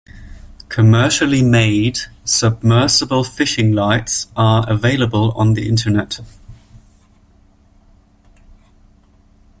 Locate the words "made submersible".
1.43-3.23